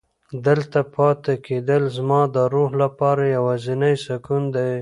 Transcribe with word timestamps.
دلته 0.45 0.79
پاتې 0.93 1.33
کېدل 1.45 1.83
زما 1.97 2.21
د 2.35 2.37
روح 2.53 2.69
لپاره 2.83 3.23
یوازینی 3.35 3.95
سکون 4.05 4.43
دی. 4.55 4.71